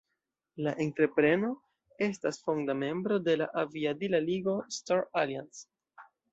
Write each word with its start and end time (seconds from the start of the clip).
La 0.67 0.71
entrepreno 0.85 1.51
estas 2.07 2.41
fonda 2.49 2.77
membro 2.85 3.21
de 3.29 3.37
la 3.43 3.51
aviadila 3.67 4.25
ligo 4.33 4.59
"Star 4.81 5.07
Alliance". 5.25 5.67